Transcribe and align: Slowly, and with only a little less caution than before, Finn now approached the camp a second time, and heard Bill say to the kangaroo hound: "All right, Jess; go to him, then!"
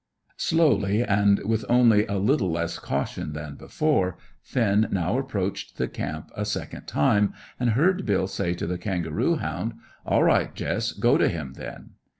Slowly, 0.37 1.03
and 1.03 1.37
with 1.45 1.63
only 1.69 2.07
a 2.07 2.17
little 2.17 2.49
less 2.49 2.79
caution 2.79 3.33
than 3.33 3.53
before, 3.53 4.17
Finn 4.41 4.87
now 4.89 5.19
approached 5.19 5.77
the 5.77 5.87
camp 5.87 6.31
a 6.35 6.43
second 6.43 6.87
time, 6.87 7.33
and 7.59 7.69
heard 7.77 8.03
Bill 8.07 8.25
say 8.25 8.55
to 8.55 8.65
the 8.65 8.79
kangaroo 8.79 9.35
hound: 9.35 9.73
"All 10.03 10.23
right, 10.23 10.55
Jess; 10.55 10.91
go 10.93 11.19
to 11.19 11.29
him, 11.29 11.53
then!" 11.53 11.91